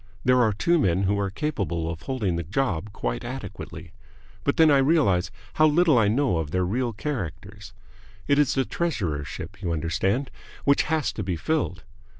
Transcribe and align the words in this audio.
There 0.25 0.41
are 0.41 0.51
two 0.51 0.79
men 0.79 1.03
who 1.03 1.19
are 1.19 1.29
capable 1.29 1.87
of 1.87 2.01
holding 2.01 2.35
the 2.35 2.41
job 2.41 2.91
quite 2.91 3.23
adequately. 3.23 3.93
But 4.43 4.57
then 4.57 4.71
I 4.71 4.79
realize 4.79 5.29
how 5.53 5.67
little 5.67 5.95
I 5.99 6.07
know 6.07 6.39
of 6.39 6.49
their 6.49 6.65
real 6.65 6.91
characters. 6.91 7.71
It 8.27 8.39
is 8.39 8.55
the 8.55 8.65
treasurership, 8.65 9.61
you 9.61 9.71
understand, 9.71 10.31
which 10.65 10.81
has 10.89 11.13
to 11.13 11.21
be 11.23 11.35
filled. 11.35 11.83